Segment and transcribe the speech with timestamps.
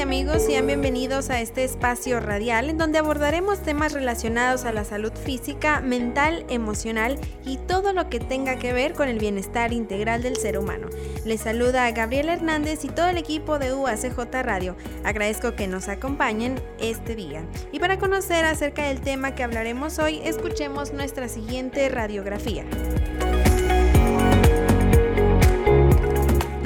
[0.00, 5.12] Amigos, sean bienvenidos a este espacio radial en donde abordaremos temas relacionados a la salud
[5.12, 10.36] física, mental, emocional y todo lo que tenga que ver con el bienestar integral del
[10.36, 10.88] ser humano.
[11.26, 14.74] Les saluda a Gabriela Hernández y todo el equipo de UACJ Radio.
[15.04, 17.44] Agradezco que nos acompañen este día.
[17.70, 22.64] Y para conocer acerca del tema que hablaremos hoy, escuchemos nuestra siguiente radiografía.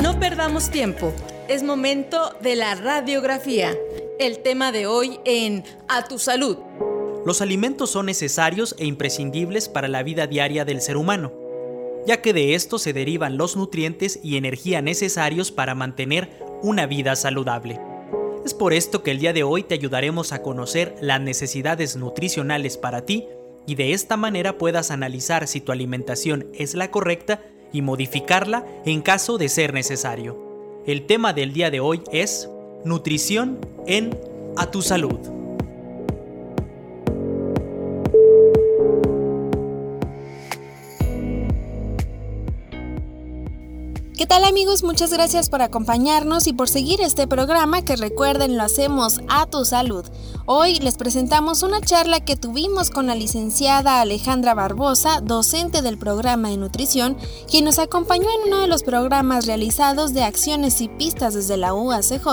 [0.01, 1.13] No perdamos tiempo.
[1.47, 3.77] Es momento de la radiografía.
[4.19, 6.57] El tema de hoy en A tu salud.
[7.27, 11.35] Los alimentos son necesarios e imprescindibles para la vida diaria del ser humano,
[12.07, 16.31] ya que de estos se derivan los nutrientes y energía necesarios para mantener
[16.63, 17.79] una vida saludable.
[18.47, 22.79] Es por esto que el día de hoy te ayudaremos a conocer las necesidades nutricionales
[22.79, 23.27] para ti
[23.67, 29.03] y de esta manera puedas analizar si tu alimentación es la correcta y modificarla en
[29.03, 30.44] caso de ser necesario.
[30.87, 32.51] El tema del día de hoy es
[32.85, 34.11] nutrición en
[34.57, 35.34] A tu salud.
[44.25, 44.83] ¿Qué tal amigos?
[44.83, 49.67] Muchas gracias por acompañarnos y por seguir este programa que recuerden lo hacemos a tu
[49.67, 50.03] salud.
[50.47, 56.49] Hoy les presentamos una charla que tuvimos con la licenciada Alejandra Barbosa, docente del programa
[56.49, 57.19] de nutrición,
[57.51, 61.75] quien nos acompañó en uno de los programas realizados de acciones y pistas desde la
[61.75, 62.25] UACJ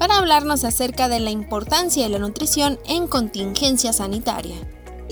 [0.00, 4.56] para hablarnos acerca de la importancia de la nutrición en contingencia sanitaria.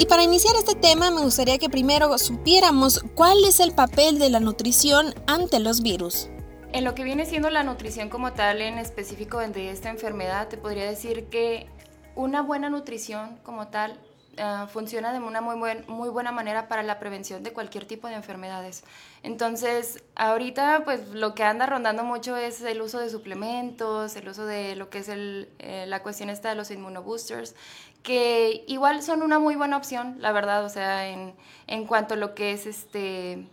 [0.01, 4.31] Y para iniciar este tema me gustaría que primero supiéramos cuál es el papel de
[4.31, 6.29] la nutrición ante los virus.
[6.73, 10.57] En lo que viene siendo la nutrición como tal, en específico de esta enfermedad, te
[10.57, 11.67] podría decir que
[12.15, 13.99] una buena nutrición como tal
[14.39, 18.09] uh, funciona de una muy, buen, muy buena manera para la prevención de cualquier tipo
[18.09, 18.85] de enfermedades.
[19.23, 24.47] Entonces, ahorita pues lo que anda rondando mucho es el uso de suplementos, el uso
[24.47, 27.55] de lo que es el, eh, la cuestión esta de los inmunoboosters,
[28.03, 31.35] que igual son una muy buena opción, la verdad, o sea, en,
[31.67, 33.47] en cuanto a lo que es este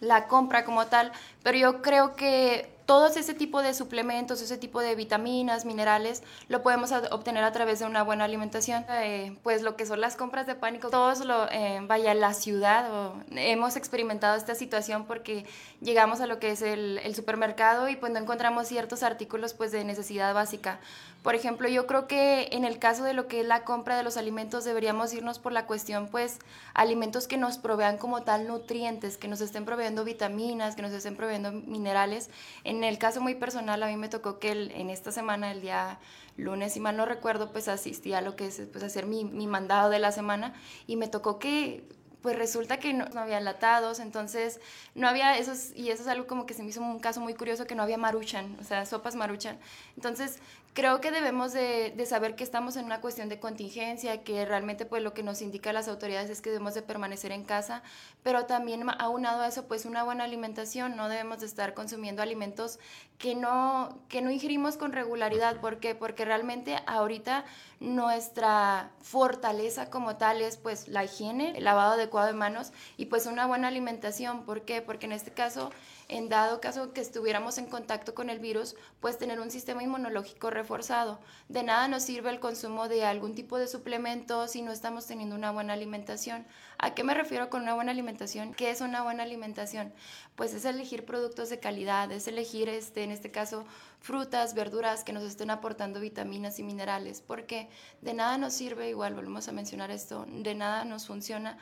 [0.00, 1.12] la compra como tal,
[1.44, 6.62] pero yo creo que todos ese tipo de suplementos, ese tipo de vitaminas, minerales, lo
[6.62, 8.84] podemos obtener a través de una buena alimentación.
[8.90, 13.14] Eh, pues lo que son las compras de pánico, todos lo, eh, vaya, la ciudad,
[13.30, 15.46] hemos experimentado esta situación porque
[15.80, 19.84] llegamos a lo que es el, supermercado y pues no encontramos ciertos artículos pues de
[19.84, 20.78] necesidad básica.
[21.22, 24.02] Por ejemplo, yo creo que en el caso de lo que es la compra de
[24.02, 26.38] los alimentos deberíamos irnos por la cuestión pues
[26.74, 31.16] alimentos que nos provean como tal nutrientes, que nos estén proveyendo vitaminas, que nos estén
[31.16, 32.28] proveyendo minerales.
[32.64, 35.98] En el caso muy personal, a mí me tocó que en esta semana, el día
[36.36, 39.46] lunes, si mal no recuerdo, pues asistí a lo que es pues, hacer mi, mi
[39.46, 40.54] mandado de la semana
[40.86, 41.84] y me tocó que
[42.22, 44.60] pues resulta que no, no, había latados, entonces
[44.94, 47.34] no había esos, y eso es algo como que se me hizo un caso muy
[47.34, 49.58] curioso, que no había maruchan, o sea, sopas maruchan.
[49.96, 50.38] Entonces,
[50.74, 54.86] creo que debemos de, de, saber que estamos en una cuestión de contingencia, que realmente
[54.86, 57.82] pues lo que nos indica las autoridades es que debemos de permanecer en casa,
[58.22, 62.78] pero también aunado a eso pues una buena alimentación, no debemos de estar consumiendo alimentos
[63.18, 65.94] que no, que no ingerimos con regularidad, ¿por qué?
[65.94, 67.44] Porque realmente ahorita
[67.78, 73.26] nuestra fortaleza como tal es pues la higiene, el lavado adecuado de manos y pues
[73.26, 74.80] una buena alimentación, ¿por qué?
[74.80, 75.70] Porque en este caso
[76.12, 80.50] en dado caso que estuviéramos en contacto con el virus, pues tener un sistema inmunológico
[80.62, 81.20] reforzado.
[81.48, 85.34] De nada nos sirve el consumo de algún tipo de suplemento si no estamos teniendo
[85.34, 86.46] una buena alimentación.
[86.78, 88.54] ¿A qué me refiero con una buena alimentación?
[88.54, 89.92] ¿Qué es una buena alimentación?
[90.36, 93.64] Pues es elegir productos de calidad, es elegir, este, en este caso,
[94.02, 97.68] frutas, verduras que nos estén aportando vitaminas y minerales, porque
[98.00, 101.56] de nada nos sirve, igual volvemos a mencionar esto, de nada nos funciona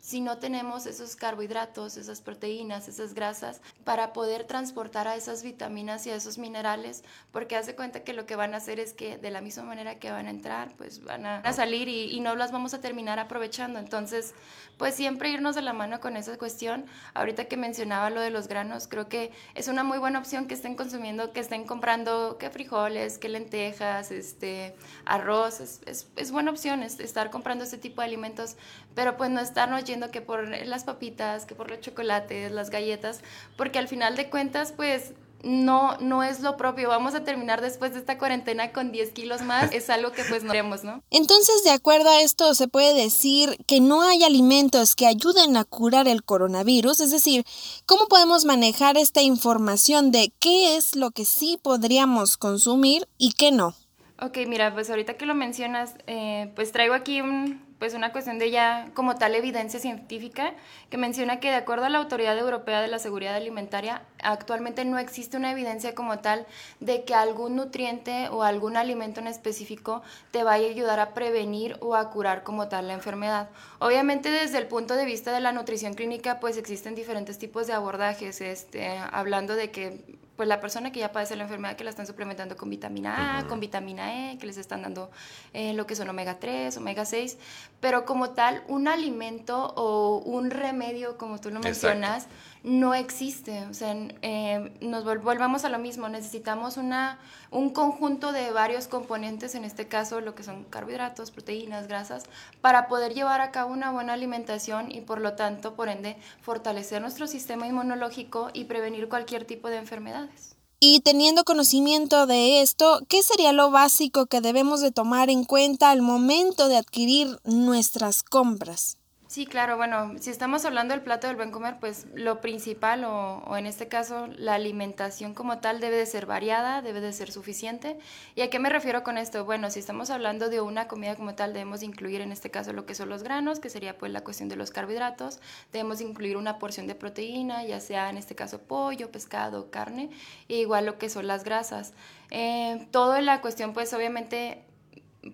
[0.00, 6.06] si no tenemos esos carbohidratos, esas proteínas, esas grasas, para poder transportar a esas vitaminas
[6.06, 7.02] y a esos minerales,
[7.32, 9.98] porque hace cuenta que lo que van a hacer es que de la misma manera
[9.98, 13.18] que van a entrar, pues van a, salir y, y, no las vamos a terminar
[13.18, 13.78] aprovechando.
[13.78, 14.34] Entonces,
[14.76, 16.84] pues siempre irnos de la mano con esa cuestión.
[17.14, 20.54] Ahorita que mencionaba lo de los granos, creo que es una muy buena opción que
[20.54, 24.74] estén consumiendo, que estén comprando qué frijoles, qué lentejas, este,
[25.04, 28.56] arroz, es, es, es buena opción estar comprando este tipo de alimentos,
[28.94, 33.22] pero pues no estarnos yendo que por las papitas, que por los chocolates, las galletas,
[33.56, 35.14] porque al final de cuentas, pues
[35.46, 36.88] no, no es lo propio.
[36.88, 39.72] Vamos a terminar después de esta cuarentena con 10 kilos más.
[39.72, 41.02] Es algo que pues no queremos, ¿no?
[41.10, 45.64] Entonces, de acuerdo a esto, se puede decir que no hay alimentos que ayuden a
[45.64, 47.00] curar el coronavirus.
[47.00, 47.44] Es decir,
[47.86, 53.52] ¿cómo podemos manejar esta información de qué es lo que sí podríamos consumir y qué
[53.52, 53.74] no?
[54.20, 58.38] Ok, mira, pues ahorita que lo mencionas, eh, pues traigo aquí un, pues una cuestión
[58.38, 60.54] de ya como tal evidencia científica
[60.88, 64.98] que menciona que de acuerdo a la Autoridad Europea de la Seguridad Alimentaria, actualmente no
[64.98, 66.46] existe una evidencia como tal
[66.80, 71.76] de que algún nutriente o algún alimento en específico te vaya a ayudar a prevenir
[71.80, 73.50] o a curar como tal la enfermedad.
[73.78, 77.74] Obviamente desde el punto de vista de la nutrición clínica, pues existen diferentes tipos de
[77.74, 81.90] abordajes, este, hablando de que pues la persona que ya padece la enfermedad que la
[81.90, 85.10] están suplementando con vitamina A, con vitamina E, que les están dando
[85.52, 87.38] eh, lo que son omega 3, omega 6,
[87.80, 92.26] pero como tal, un alimento o un remedio, como tú lo mencionas,
[92.66, 93.64] no existe.
[93.70, 97.20] O sea, eh, nos volvamos a lo mismo, necesitamos una,
[97.52, 102.24] un conjunto de varios componentes, en este caso lo que son carbohidratos, proteínas, grasas,
[102.60, 107.00] para poder llevar a cabo una buena alimentación y por lo tanto, por ende, fortalecer
[107.00, 110.56] nuestro sistema inmunológico y prevenir cualquier tipo de enfermedades.
[110.80, 115.90] Y teniendo conocimiento de esto, ¿qué sería lo básico que debemos de tomar en cuenta
[115.90, 118.98] al momento de adquirir nuestras compras?
[119.36, 123.54] Sí, claro, bueno, si estamos hablando del plato del buen comer, pues lo principal o,
[123.58, 127.98] en este caso la alimentación como tal debe de ser variada, debe de ser suficiente.
[128.34, 129.44] ¿Y a qué me refiero con esto?
[129.44, 132.86] Bueno, si estamos hablando de una comida como tal, debemos incluir en este caso lo
[132.86, 135.40] que son los granos, que sería pues la cuestión de los carbohidratos,
[135.70, 140.08] debemos incluir una porción de proteína, ya sea en este caso pollo, pescado, carne,
[140.48, 141.92] e igual lo que son las grasas.
[142.30, 144.64] Eh, todo la cuestión pues obviamente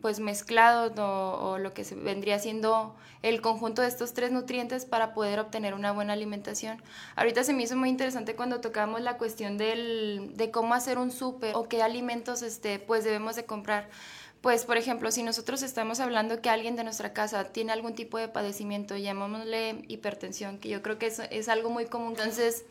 [0.00, 5.38] pues mezclado o, lo que vendría siendo el conjunto de estos tres nutrientes para poder
[5.38, 6.82] obtener una buena alimentación.
[7.16, 11.10] Ahorita se me hizo muy interesante cuando tocamos la cuestión del, de cómo hacer un
[11.10, 13.88] súper o qué alimentos este, pues debemos de comprar.
[14.40, 18.18] Pues, por ejemplo, si nosotros estamos hablando que alguien de nuestra casa tiene algún tipo
[18.18, 22.14] de padecimiento, llamémosle hipertensión, que yo creo que es, es algo muy común.
[22.18, 22.64] Entonces,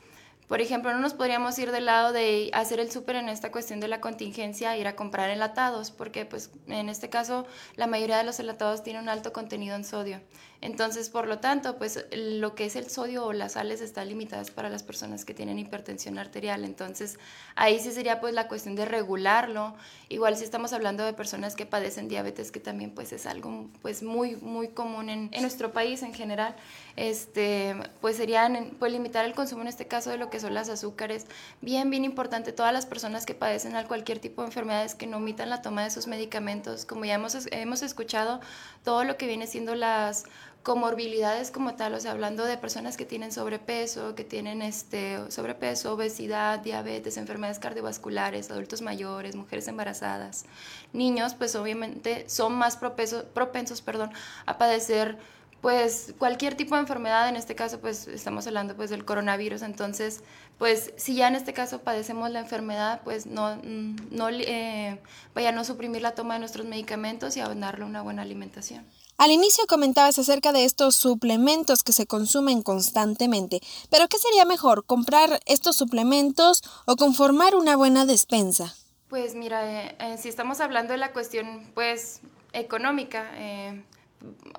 [0.52, 3.80] por ejemplo, no nos podríamos ir del lado de hacer el súper en esta cuestión
[3.80, 7.46] de la contingencia, ir a comprar enlatados, porque pues en este caso
[7.78, 10.20] la mayoría de los enlatados tienen un alto contenido en sodio.
[10.62, 14.52] Entonces, por lo tanto, pues lo que es el sodio o las sales están limitadas
[14.52, 16.64] para las personas que tienen hipertensión arterial.
[16.64, 17.20] Entonces,
[17.56, 19.76] ahí sí sería pues la cuestión de regularlo.
[20.08, 24.04] Igual si estamos hablando de personas que padecen diabetes, que también pues es algo pues
[24.04, 26.56] muy, muy común en, en nuestro país en general,
[26.96, 30.70] este, pues serían pues limitar el consumo en este caso de lo que son las
[30.70, 31.26] azúcares.
[31.62, 35.50] Bien, bien importante, todas las personas que padecen cualquier tipo de enfermedades que no omitan
[35.50, 36.86] la toma de sus medicamentos.
[36.86, 38.40] Como ya hemos, hemos escuchado,
[38.84, 40.26] todo lo que viene siendo las
[40.64, 45.94] comorbilidades como tal, o sea, hablando de personas que tienen sobrepeso, que tienen este sobrepeso,
[45.94, 50.46] obesidad, diabetes, enfermedades cardiovasculares, adultos mayores, mujeres embarazadas,
[50.94, 54.12] niños, pues obviamente son más propensos, propensos perdón,
[54.46, 55.18] a padecer
[55.62, 60.22] pues cualquier tipo de enfermedad, en este caso pues estamos hablando pues del coronavirus, entonces
[60.60, 65.00] pues si ya en este caso padecemos la enfermedad, pues no, no eh,
[65.34, 68.86] vaya a no suprimir la toma de nuestros medicamentos y a darle una buena alimentación.
[69.22, 74.84] Al inicio comentabas acerca de estos suplementos que se consumen constantemente, pero ¿qué sería mejor,
[74.84, 78.74] comprar estos suplementos o conformar una buena despensa?
[79.10, 82.22] Pues mira, eh, eh, si estamos hablando de la cuestión pues
[82.54, 83.84] económica, eh,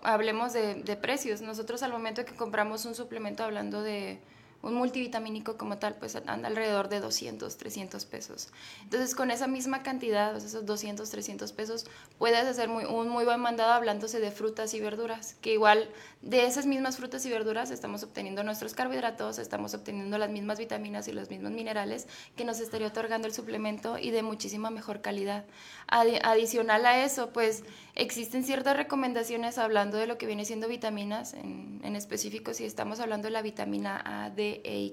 [0.05, 1.41] hablemos de, de, precios.
[1.41, 4.21] Nosotros al momento que compramos un suplemento hablando de
[4.63, 8.49] un multivitamínico como tal, pues anda alrededor de 200, 300 pesos.
[8.85, 11.87] Entonces, con esa misma cantidad, esos 200, 300 pesos,
[12.19, 15.89] puedes hacer un muy buen mandado hablándose de frutas y verduras, que igual
[16.23, 21.09] de esas mismas frutas y verduras estamos obteniendo nuestros carbohidratos, estamos obteniendo las mismas vitaminas
[21.09, 25.45] y los mismos minerales que nos estaría otorgando el suplemento y de muchísima mejor calidad.
[25.89, 27.65] adicional a eso, pues
[27.97, 33.01] existen ciertas recomendaciones hablando de lo que viene siendo vitaminas, en, en específico si estamos
[33.01, 34.93] hablando de la vitamina A, D, E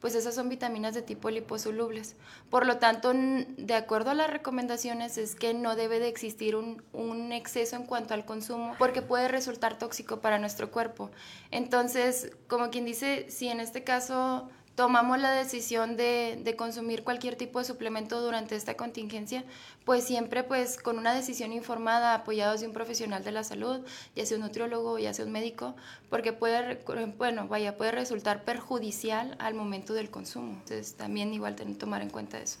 [0.00, 2.16] pues esas son vitaminas de tipo liposolubles.
[2.50, 7.32] Por lo tanto, de acuerdo a las recomendaciones es que no debe de existir un
[7.32, 11.10] exceso en cuanto al consumo porque puede resultar tóxico para nuestro cuerpo.
[11.50, 17.34] Entonces, como quien dice, si en este caso tomamos la decisión de, de, consumir cualquier
[17.34, 19.44] tipo de suplemento durante esta contingencia,
[19.84, 23.80] pues siempre pues con una decisión informada, apoyados de un profesional de la salud,
[24.14, 25.74] ya sea un nutriólogo, ya sea un médico,
[26.10, 26.84] porque puede,
[27.18, 30.52] bueno, vaya, puede resultar perjudicial al momento del consumo.
[30.52, 32.58] Entonces también igual tener tomar en cuenta eso.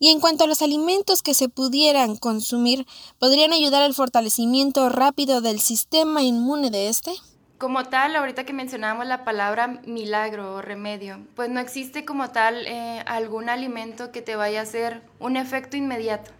[0.00, 2.86] Y en cuanto a los alimentos que se pudieran consumir,
[3.18, 7.12] ¿podrían ayudar al fortalecimiento rápido del sistema inmune de este?
[7.58, 12.64] Como tal, ahorita que mencionábamos la palabra milagro o remedio, pues no existe como tal
[12.68, 16.30] eh, algún alimento que te vaya a hacer un efecto inmediato.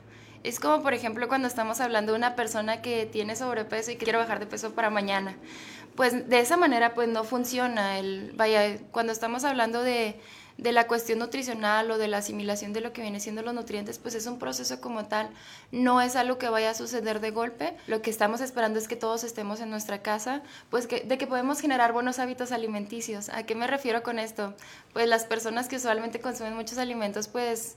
[0.45, 4.05] Es como, por ejemplo, cuando estamos hablando de una persona que tiene sobrepeso y que
[4.05, 5.35] quiere bajar de peso para mañana.
[5.97, 7.99] Pues de esa manera, pues no funciona.
[7.99, 10.21] El, vaya, cuando estamos hablando de,
[10.59, 13.99] de la cuestión nutricional o de la asimilación de lo que viene siendo los nutrientes,
[13.99, 15.31] pues es un proceso como tal,
[15.71, 17.77] no es algo que vaya a suceder de golpe.
[17.87, 21.29] Lo que estamos esperando es que todos estemos en nuestra casa, pues que, de que
[21.29, 23.29] podemos generar buenos hábitos alimenticios.
[23.29, 24.55] ¿A qué me refiero con esto?
[24.93, 27.77] Pues las personas que usualmente consumen muchos alimentos, pues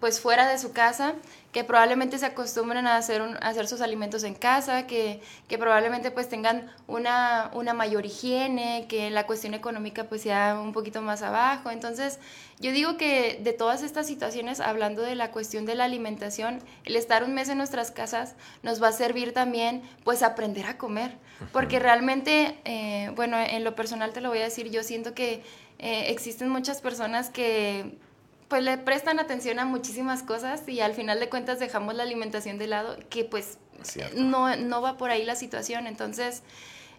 [0.00, 1.14] pues fuera de su casa,
[1.52, 6.28] que probablemente se acostumbren a hacer, hacer sus alimentos en casa, que, que probablemente pues
[6.28, 11.70] tengan una, una, mayor higiene, que la cuestión económica pues sea un poquito más abajo.
[11.70, 12.20] Entonces,
[12.60, 16.94] yo digo que de todas estas situaciones, hablando de la cuestión de la alimentación, el
[16.94, 21.16] estar un mes en nuestras casas nos va a servir también pues aprender a comer,
[21.52, 25.42] porque realmente, eh, bueno, en lo personal te lo voy a decir, yo siento que
[25.78, 27.96] eh, existen muchas personas que
[28.48, 32.58] pues le prestan atención a muchísimas cosas y al final de cuentas dejamos la alimentación
[32.58, 33.58] de lado, que pues
[34.16, 35.86] no, no, va por ahí la situación.
[35.86, 36.42] Entonces,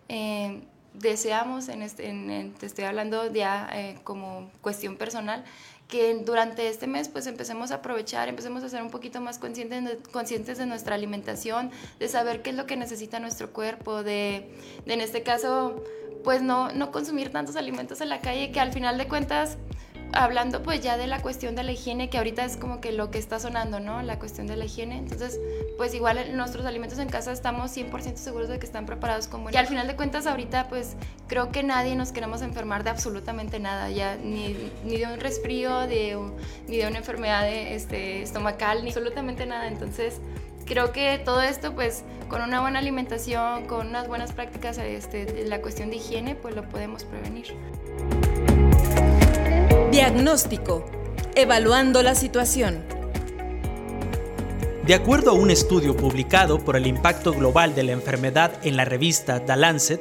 [0.10, 0.62] eh,
[0.94, 5.44] deseamos, en este, te estoy hablando ya eh, como cuestión personal,
[5.88, 9.84] que durante este mes pues empecemos a aprovechar, empecemos a ser un poquito más conscientes
[9.84, 14.51] de, conscientes de nuestra alimentación, de saber qué es lo que necesita nuestro cuerpo, de,
[14.86, 15.84] de en este caso
[16.24, 19.58] pues no, no consumir tantos alimentos en la calle que al final de cuentas
[20.13, 23.12] hablando pues ya de la cuestión de la higiene, que ahorita es como que lo
[23.12, 24.01] que está sonando, ¿no?
[24.01, 24.98] La cuestión de la higiene.
[24.98, 25.39] Entonces,
[25.78, 29.50] pues igual nuestros alimentos en casa estamos 100% seguros de que están preparados como...
[29.50, 30.96] Y al final de cuentas ahorita pues
[31.28, 35.82] creo que nadie nos queremos enfermar de absolutamente nada, ya ni, ni de un resfrío,
[35.82, 36.18] de,
[36.68, 39.68] ni de una enfermedad de, este, estomacal, ni absolutamente nada.
[39.68, 40.20] Entonces,
[40.66, 45.62] creo que todo esto pues con una buena alimentación, con unas buenas prácticas este, la
[45.62, 47.56] cuestión de higiene, pues lo podemos prevenir.
[50.00, 50.86] Diagnóstico.
[51.36, 52.86] Evaluando la situación.
[54.86, 58.86] De acuerdo a un estudio publicado por el impacto global de la enfermedad en la
[58.86, 60.00] revista The Lancet,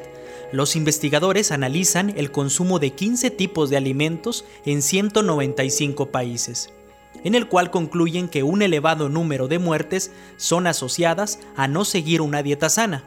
[0.53, 6.73] los investigadores analizan el consumo de 15 tipos de alimentos en 195 países,
[7.25, 12.21] en el cual concluyen que un elevado número de muertes son asociadas a no seguir
[12.21, 13.03] una dieta sana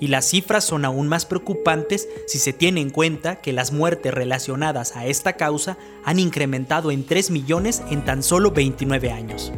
[0.00, 4.14] y las cifras son aún más preocupantes si se tiene en cuenta que las muertes
[4.14, 9.52] relacionadas a esta causa han incrementado en 3 millones en tan solo 29 años.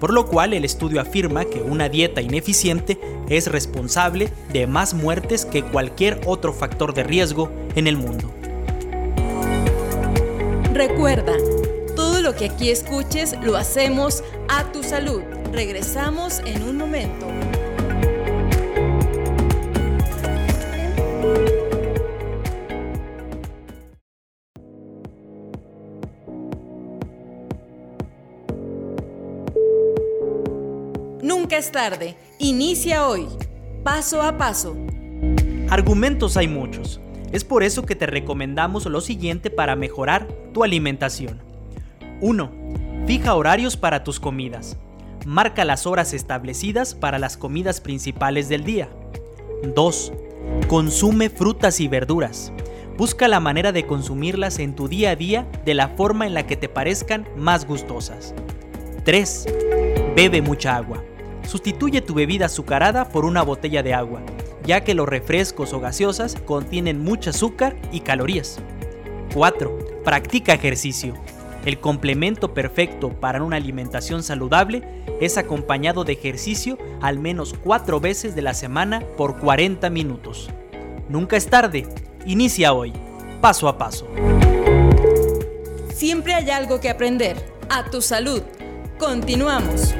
[0.00, 5.44] Por lo cual el estudio afirma que una dieta ineficiente es responsable de más muertes
[5.44, 8.32] que cualquier otro factor de riesgo en el mundo.
[10.72, 11.32] Recuerda,
[11.96, 15.22] todo lo que aquí escuches lo hacemos a tu salud.
[15.52, 17.26] Regresamos en un momento.
[31.22, 32.16] Nunca es tarde.
[32.38, 33.26] Inicia hoy.
[33.84, 34.76] Paso a paso.
[35.68, 37.00] Argumentos hay muchos.
[37.32, 41.42] Es por eso que te recomendamos lo siguiente para mejorar tu alimentación.
[42.20, 42.50] 1.
[43.06, 44.76] Fija horarios para tus comidas.
[45.26, 48.88] Marca las horas establecidas para las comidas principales del día.
[49.62, 50.12] 2.
[50.66, 52.52] Consume frutas y verduras.
[52.96, 56.46] Busca la manera de consumirlas en tu día a día de la forma en la
[56.46, 58.34] que te parezcan más gustosas.
[59.04, 59.46] 3.
[60.14, 61.02] Bebe mucha agua.
[61.46, 64.20] Sustituye tu bebida azucarada por una botella de agua,
[64.64, 68.58] ya que los refrescos o gaseosas contienen mucho azúcar y calorías.
[69.32, 70.02] 4.
[70.04, 71.14] Practica ejercicio.
[71.68, 78.34] El complemento perfecto para una alimentación saludable es acompañado de ejercicio al menos 4 veces
[78.34, 80.48] de la semana por 40 minutos.
[81.10, 81.86] Nunca es tarde,
[82.24, 82.94] inicia hoy,
[83.42, 84.08] paso a paso.
[85.92, 87.36] Siempre hay algo que aprender.
[87.68, 88.40] A tu salud.
[88.98, 89.94] Continuamos.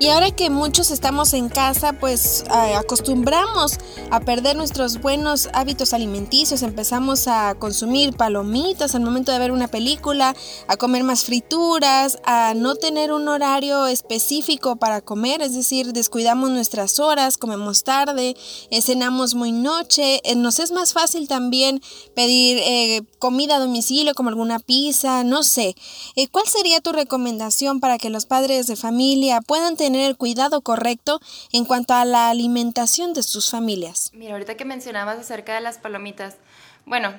[0.00, 3.78] Y ahora que muchos estamos en casa, pues acostumbramos
[4.12, 9.66] a perder nuestros buenos hábitos alimenticios, empezamos a consumir palomitas al momento de ver una
[9.66, 10.36] película,
[10.68, 16.50] a comer más frituras, a no tener un horario específico para comer, es decir, descuidamos
[16.50, 18.36] nuestras horas, comemos tarde,
[18.70, 21.82] eh, cenamos muy noche, eh, nos es más fácil también
[22.14, 25.74] pedir eh, comida a domicilio como alguna pizza, no sé.
[26.30, 30.60] ¿Cuál sería tu recomendación para que los padres de familia puedan tener tener el cuidado
[30.60, 31.18] correcto
[31.50, 34.10] en cuanto a la alimentación de sus familias.
[34.12, 36.36] Mira, ahorita que mencionabas acerca de las palomitas,
[36.84, 37.14] bueno,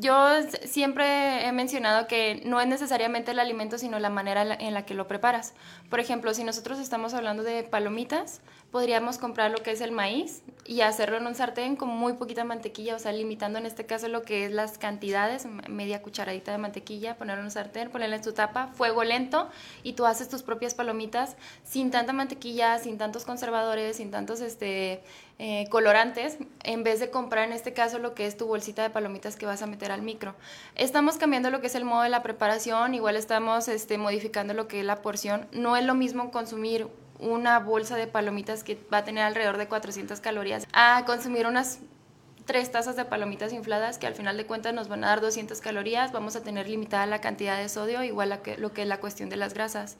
[0.00, 0.28] yo
[0.64, 4.94] siempre he mencionado que no es necesariamente el alimento, sino la manera en la que
[4.94, 5.54] lo preparas.
[5.88, 8.40] Por ejemplo, si nosotros estamos hablando de palomitas,
[8.74, 12.42] podríamos comprar lo que es el maíz y hacerlo en un sartén con muy poquita
[12.42, 16.58] mantequilla, o sea, limitando en este caso lo que es las cantidades, media cucharadita de
[16.58, 19.48] mantequilla, ponerlo en un sartén, ponerle en su tapa, fuego lento
[19.84, 25.04] y tú haces tus propias palomitas sin tanta mantequilla, sin tantos conservadores, sin tantos este,
[25.38, 28.90] eh, colorantes, en vez de comprar en este caso lo que es tu bolsita de
[28.90, 30.34] palomitas que vas a meter al micro.
[30.74, 34.66] Estamos cambiando lo que es el modo de la preparación, igual estamos este, modificando lo
[34.66, 35.46] que es la porción.
[35.52, 39.68] No es lo mismo consumir una bolsa de palomitas que va a tener alrededor de
[39.68, 41.80] 400 calorías a consumir unas
[42.44, 45.60] tres tazas de palomitas infladas que al final de cuentas nos van a dar 200
[45.60, 49.00] calorías, vamos a tener limitada la cantidad de sodio, igual a lo que es la
[49.00, 49.96] cuestión de las grasas.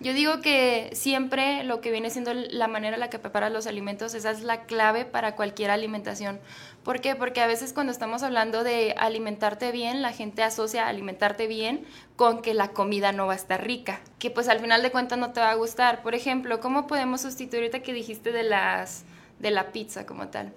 [0.00, 3.66] Yo digo que siempre lo que viene siendo la manera en la que preparas los
[3.66, 6.38] alimentos, esa es la clave para cualquier alimentación.
[6.84, 7.16] ¿Por qué?
[7.16, 12.42] Porque a veces cuando estamos hablando de alimentarte bien, la gente asocia alimentarte bien con
[12.42, 15.32] que la comida no va a estar rica, que pues al final de cuentas no
[15.32, 16.02] te va a gustar.
[16.02, 19.04] Por ejemplo, ¿cómo podemos sustituir ahorita que dijiste de las
[19.40, 20.52] de la pizza como tal?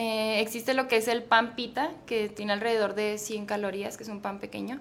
[0.00, 4.04] Eh, existe lo que es el pan pita, que tiene alrededor de 100 calorías, que
[4.04, 4.78] es un pan pequeño.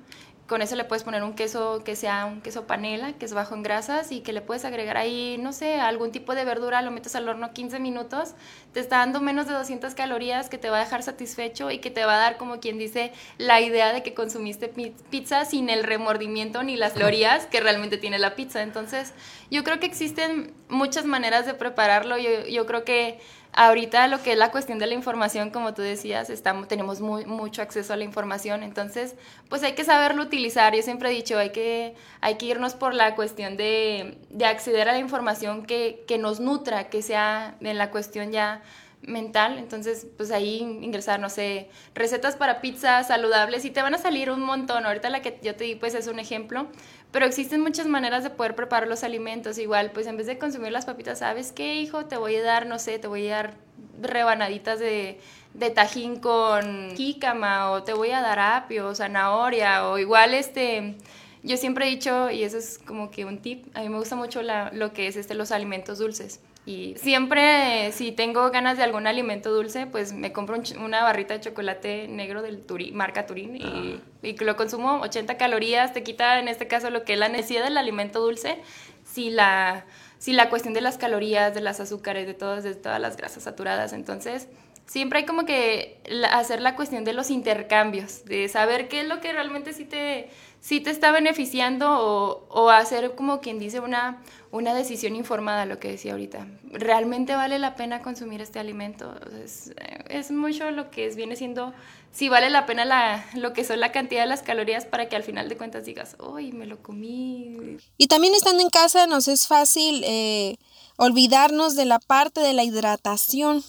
[0.47, 3.55] Con eso le puedes poner un queso que sea un queso panela, que es bajo
[3.55, 6.91] en grasas, y que le puedes agregar ahí, no sé, algún tipo de verdura, lo
[6.91, 8.35] metes al horno 15 minutos,
[8.73, 11.89] te está dando menos de 200 calorías, que te va a dejar satisfecho y que
[11.89, 14.71] te va a dar, como quien dice, la idea de que consumiste
[15.09, 18.61] pizza sin el remordimiento ni las calorías que realmente tiene la pizza.
[18.61, 19.13] Entonces,
[19.49, 22.19] yo creo que existen muchas maneras de prepararlo.
[22.19, 23.19] Yo, yo creo que
[23.53, 27.25] ahorita lo que es la cuestión de la información, como tú decías, estamos, tenemos muy,
[27.25, 29.15] mucho acceso a la información, entonces
[29.49, 30.75] pues hay que saberlo utilizar.
[30.75, 34.89] Yo siempre he dicho, hay que, hay que irnos por la cuestión de, de acceder
[34.89, 38.61] a la información que, que nos nutra, que sea en la cuestión ya
[39.01, 43.97] mental, entonces pues ahí ingresar, no sé, recetas para pizza saludables y te van a
[43.97, 44.85] salir un montón.
[44.85, 46.67] Ahorita la que yo te di pues es un ejemplo,
[47.11, 49.57] pero existen muchas maneras de poder preparar los alimentos.
[49.57, 52.05] Igual, pues en vez de consumir las papitas, ¿sabes qué, hijo?
[52.05, 53.53] Te voy a dar, no sé, te voy a dar
[54.01, 55.19] rebanaditas de,
[55.53, 60.95] de tajín con jícama o te voy a dar apio zanahoria o igual este...
[61.43, 64.15] Yo siempre he dicho, y eso es como que un tip, a mí me gusta
[64.15, 66.41] mucho la, lo que es este, los alimentos dulces.
[66.67, 71.39] Y siempre, si tengo ganas de algún alimento dulce, pues me compro una barrita de
[71.39, 74.99] chocolate negro del Turín, marca Turín y, y, lo consumo.
[74.99, 78.57] 80 calorías, te quita en este caso lo que es la necesidad del alimento dulce,
[79.05, 79.85] si la,
[80.17, 83.43] si la cuestión de las calorías, de las azúcares, de todas, de todas las grasas
[83.43, 83.93] saturadas.
[83.93, 84.49] Entonces,
[84.87, 86.01] siempre hay como que
[86.33, 90.29] hacer la cuestión de los intercambios, de saber qué es lo que realmente sí te,
[90.59, 95.89] sí te está beneficiando o, hacer como quien dice una una decisión informada, lo que
[95.89, 96.47] decía ahorita.
[96.71, 99.13] ¿Realmente vale la pena consumir este alimento?
[99.43, 99.73] Es,
[100.09, 101.73] es mucho lo que es, viene siendo,
[102.11, 105.15] si vale la pena la, lo que son la cantidad de las calorías para que
[105.15, 107.77] al final de cuentas digas, ¡ay, me lo comí!
[107.97, 110.57] Y también estando en casa nos es fácil eh,
[110.95, 113.63] olvidarnos de la parte de la hidratación.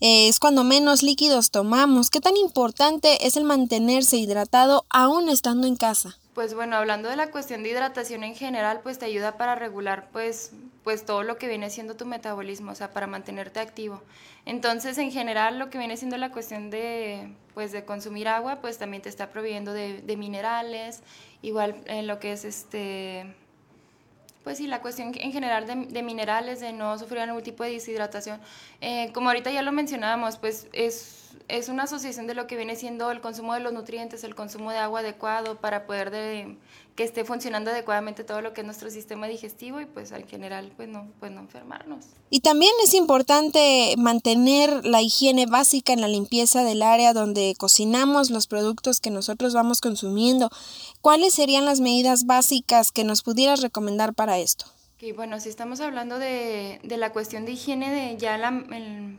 [0.00, 2.10] Eh, es cuando menos líquidos tomamos.
[2.10, 6.18] ¿Qué tan importante es el mantenerse hidratado aún estando en casa?
[6.38, 10.08] Pues bueno, hablando de la cuestión de hidratación en general, pues te ayuda para regular
[10.12, 10.52] pues,
[10.84, 14.04] pues todo lo que viene siendo tu metabolismo, o sea, para mantenerte activo.
[14.46, 18.78] Entonces, en general, lo que viene siendo la cuestión de, pues, de consumir agua, pues
[18.78, 21.02] también te está proveyendo de, minerales,
[21.42, 23.34] igual en lo que es este
[24.44, 28.40] pues sí, la cuestión en general de, minerales, de no sufrir algún tipo de deshidratación.
[28.80, 32.76] Eh, como ahorita ya lo mencionábamos, pues es, es una asociación de lo que viene
[32.76, 36.56] siendo el consumo de los nutrientes, el consumo de agua adecuado para poder de,
[36.94, 40.72] que esté funcionando adecuadamente todo lo que es nuestro sistema digestivo y pues en general
[40.76, 42.06] pues no, pues no enfermarnos.
[42.28, 48.30] Y también es importante mantener la higiene básica en la limpieza del área donde cocinamos
[48.30, 50.50] los productos que nosotros vamos consumiendo.
[51.00, 54.66] ¿Cuáles serían las medidas básicas que nos pudieras recomendar para esto?
[54.98, 58.64] Okay, bueno, si estamos hablando de, de, la cuestión de higiene de ya la,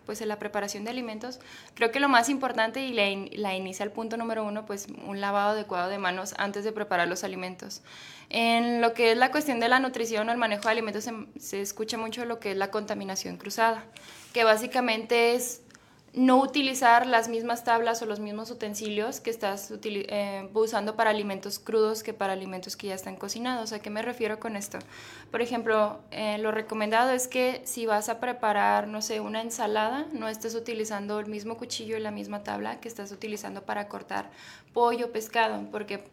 [0.05, 1.39] pues en la preparación de alimentos,
[1.73, 3.03] creo que lo más importante y la,
[3.37, 7.07] la, inicia el punto número uno, pues un lavado adecuado de manos antes de preparar
[7.07, 7.81] los alimentos.
[8.27, 11.13] En lo que es la cuestión de la nutrición o el manejo de alimentos se,
[11.39, 13.85] se escucha mucho lo que es la contaminación cruzada,
[14.33, 15.61] que básicamente es
[16.13, 21.59] no utilizar las mismas tablas o los mismos utensilios que estás eh, usando para alimentos
[21.59, 23.73] crudos que para alimentos que ya están cocinados.
[23.73, 24.79] ¿A qué me refiero con esto?
[25.31, 30.07] Por ejemplo, eh, lo recomendado es que si vas a preparar, no sé, una ensalada,
[30.11, 34.29] no estés utilizando el mismo cuchillo y la misma tabla que estás utilizando para cortar
[34.73, 36.03] pollo, o pescado, porque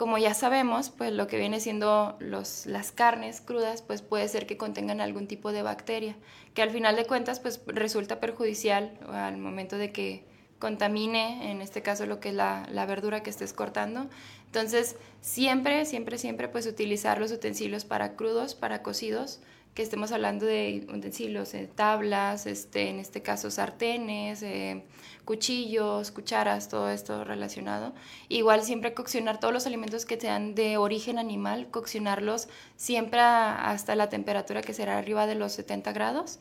[0.00, 4.46] como ya sabemos, pues lo que viene siendo los, las carnes crudas, pues puede ser
[4.46, 6.16] que contengan algún tipo de bacteria,
[6.54, 10.24] que al final de cuentas, pues resulta perjudicial al momento de que
[10.58, 14.08] contamine, en este caso lo que es la, la, verdura que estés cortando.
[14.46, 19.40] Entonces, siempre, siempre, siempre, pues utilizar los utensilios para crudos, para cocidos,
[19.74, 24.84] que estemos hablando de utensilios, eh, tablas, este, en este caso sartenes, eh,
[25.24, 27.94] cuchillos, cucharas, todo esto relacionado.
[28.28, 34.08] Igual siempre coccionar todos los alimentos que sean de origen animal, coccionarlos siempre hasta la
[34.08, 36.40] temperatura que será arriba de los 70 grados.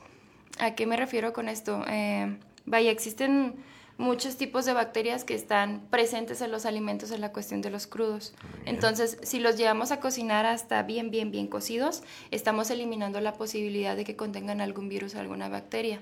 [0.57, 1.83] ¿A qué me refiero con esto?
[1.87, 3.55] Eh, vaya, existen
[3.99, 7.85] muchos tipos de bacterias que están presentes en los alimentos en la cuestión de los
[7.85, 8.33] crudos.
[8.65, 13.97] Entonces, si los llevamos a cocinar hasta bien, bien, bien cocidos, estamos eliminando la posibilidad
[13.97, 15.99] de que contengan algún virus o alguna bacteria.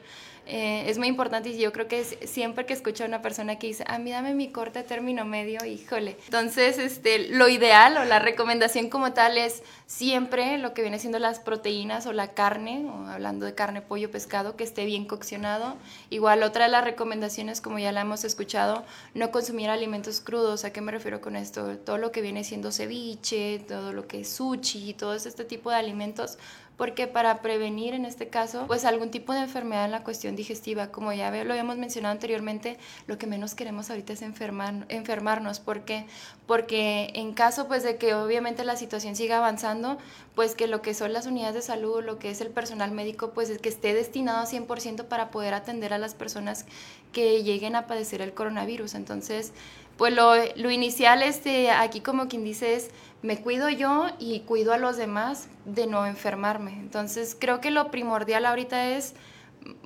[0.50, 3.68] Eh, es muy importante y yo creo que siempre que escucho a una persona que
[3.68, 6.16] dice, a mí dame mi corte término medio, híjole.
[6.26, 11.20] Entonces, este, lo ideal o la recomendación como tal es siempre lo que viene siendo
[11.20, 15.76] las proteínas o la carne, o hablando de carne, pollo, pescado, que esté bien coccionado.
[16.10, 20.66] Igual otra de las recomendaciones, como ya la hemos escuchado, no consumir alimentos crudos.
[20.66, 21.78] ¿A qué me refiero con esto?
[21.78, 25.78] Todo lo que viene siendo ceviche, todo lo que es sushi, todo este tipo de
[25.78, 26.38] alimentos
[26.78, 30.88] porque para prevenir en este caso pues algún tipo de enfermedad en la cuestión digestiva,
[30.92, 35.82] como ya lo habíamos mencionado anteriormente, lo que menos queremos ahorita es enfermar, enfermarnos, ¿por
[35.82, 36.06] qué?
[36.46, 39.98] Porque en caso pues de que obviamente la situación siga avanzando,
[40.36, 43.32] pues que lo que son las unidades de salud, lo que es el personal médico,
[43.32, 46.66] pues es que esté destinado 100% para poder atender a las personas
[47.12, 48.94] que lleguen a padecer el coronavirus.
[48.94, 49.52] Entonces,
[49.98, 52.92] pues lo, inicial este, aquí como quien dice es
[53.24, 56.74] me cuido yo y cuido a los demás de no enfermarme.
[56.74, 59.16] Entonces creo que lo primordial ahorita es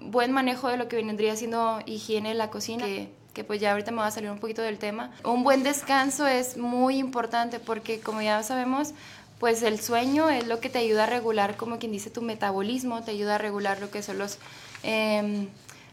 [0.02, 2.86] buen manejo de lo que vendría siendo higiene en la cocina,
[3.34, 5.12] que, pues ya ahorita me va a salir un poquito del tema.
[5.24, 8.94] Un buen descanso es muy importante porque como ya sabemos,
[9.40, 13.02] pues el sueño es lo que te ayuda a regular, como quien dice, tu metabolismo,
[13.02, 14.40] te ayuda a regular lo que son los...
[14.84, 15.48] Eh,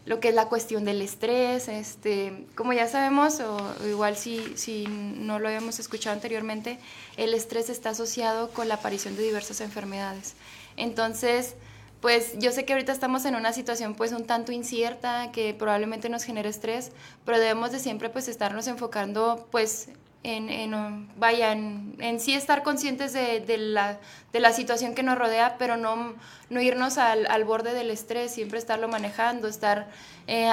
[0.09, 4.87] lo que es la cuestión del estrés, este, como ya sabemos, o igual si, si
[4.87, 6.79] no lo habíamos escuchado anteriormente,
[7.15, 10.33] el estrés está asociado con la aparición de diversas enfermedades.
[10.77, 11.53] Entonces,
[12.01, 16.09] pues yo sé que ahorita estamos en una situación pues un tanto incierta que probablemente
[16.09, 16.91] nos genere estrés,
[17.23, 19.89] pero debemos de siempre pues estarnos enfocando pues
[20.23, 23.99] en, en vaya, en, sí estar conscientes de, de, la,
[24.33, 26.15] de, la, situación que nos rodea, pero no,
[26.49, 29.87] no irnos al, al, borde del estrés, siempre estarlo manejando, estar
[30.27, 30.51] eh,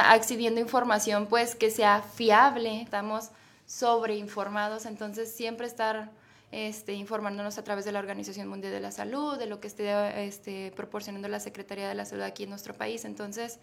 [0.57, 3.31] información pues que sea fiable, estamos
[3.67, 6.11] sobreinformados, entonces siempre estar
[6.53, 10.27] este, informándonos a través de la Organización Mundial de la Salud, de lo que esté
[10.27, 13.59] este, proporcionando la Secretaría de la Salud aquí en nuestro país, entonces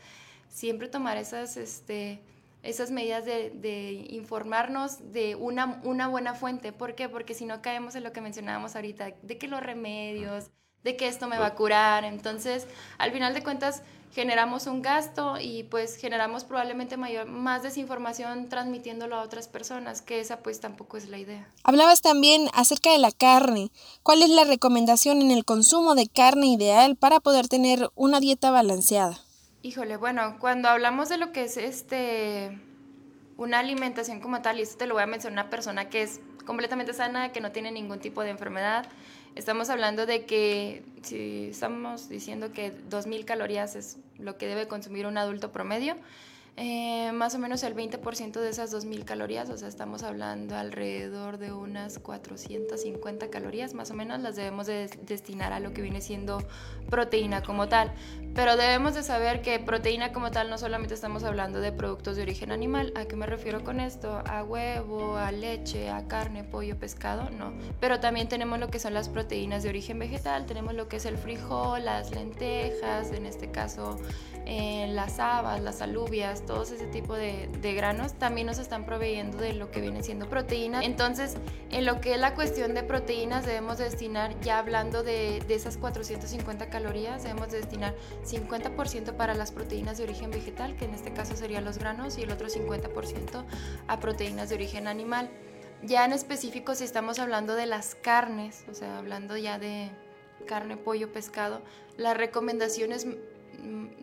[0.49, 1.55] siempre tomar esas...
[1.55, 2.19] Este,
[2.63, 6.71] esas medidas de, informarnos de una, una, buena fuente.
[6.71, 7.09] ¿Por qué?
[7.09, 10.49] Porque si no caemos en lo que mencionábamos ahorita, de que los remedios,
[10.83, 12.03] de que esto me va a curar.
[12.05, 18.47] Entonces, al final de cuentas, generamos un gasto y pues generamos probablemente mayor, más desinformación
[18.47, 21.51] transmitiéndolo a otras personas, que esa pues tampoco es la idea.
[21.63, 23.71] Hablabas también acerca de la carne.
[24.03, 28.51] ¿Cuál es la recomendación en el consumo de carne ideal para poder tener una dieta
[28.51, 29.19] balanceada?
[29.65, 32.59] Híjole, bueno, cuando hablamos de lo que es este
[33.37, 36.19] una alimentación como tal, y esto te lo voy a mencionar una persona que es
[36.45, 38.85] completamente sana, que no tiene ningún tipo de enfermedad,
[39.35, 45.07] estamos hablando de que si estamos diciendo que 2.000 calorías es lo que debe consumir
[45.07, 45.95] un adulto promedio,
[46.55, 51.39] eh, más o menos el 20% de esas 2.000 calorías, o sea, estamos hablando alrededor
[51.39, 55.99] de unas 450 calorías, más o menos las debemos de destinar a lo que viene
[55.99, 56.43] siendo
[56.91, 57.91] proteína como tal.
[58.35, 62.21] Pero debemos de saber que proteína como tal no solamente estamos hablando de productos de
[62.21, 64.21] origen animal, ¿a qué me refiero con esto?
[64.27, 67.51] A huevo, a leche, a carne, pollo, pescado, no.
[67.79, 71.05] Pero también tenemos lo que son las proteínas de origen vegetal, tenemos lo que es
[71.05, 73.99] el frijol, las lentejas, en este caso
[74.45, 79.53] eh, las habas, las alubias, todos ese tipo de, granos, también nos están proveyendo de
[79.53, 80.83] lo que viene siendo proteína.
[80.83, 81.37] Entonces,
[81.71, 85.77] en lo que es la cuestión de proteínas, debemos destinar, ya hablando de, de esas
[85.77, 91.35] 450 calorías, debemos destinar 50% para las proteínas de origen vegetal, que en este caso
[91.35, 93.45] serían los granos, y el otro 50%
[93.87, 95.29] a proteínas de origen animal.
[95.81, 99.89] Ya en específico, si estamos hablando de las carnes, o sea, hablando ya de
[100.47, 101.61] carne, pollo, pescado,
[101.97, 103.05] la recomendación es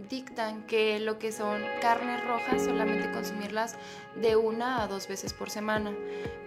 [0.09, 3.77] dictan que lo que son carnes rojas solamente consumirlas
[4.21, 5.93] de una a dos veces por semana.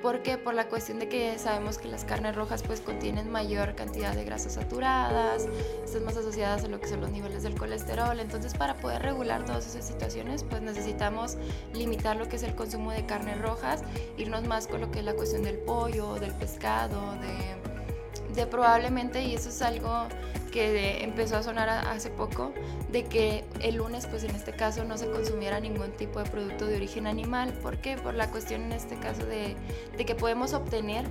[0.01, 0.37] ¿Por qué?
[0.37, 4.25] Por la cuestión de que sabemos que las carnes rojas pues contienen mayor cantidad de
[4.25, 5.47] grasas saturadas,
[5.83, 8.19] están más asociadas a lo que son los niveles del colesterol.
[8.19, 11.37] Entonces para poder regular todas esas situaciones pues necesitamos
[11.73, 13.83] limitar lo que es el consumo de carnes rojas,
[14.17, 19.35] irnos más con lo que es la cuestión del pollo, del pescado, de probablemente, y
[19.35, 20.07] eso es algo
[20.53, 22.53] que empezó a sonar hace poco,
[22.91, 26.67] de que el lunes, pues en este caso, no se consumiera ningún tipo de producto
[26.67, 27.53] de origen animal.
[27.53, 27.97] ¿Por qué?
[27.97, 29.55] Por la cuestión en este caso de,
[29.97, 31.05] de que podemos obtener,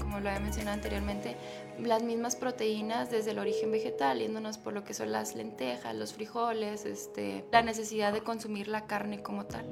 [0.00, 1.36] como lo había mencionado anteriormente,
[1.78, 6.12] las mismas proteínas desde el origen vegetal, yéndonos por lo que son las lentejas, los
[6.12, 9.64] frijoles, este, la necesidad de consumir la carne como tal.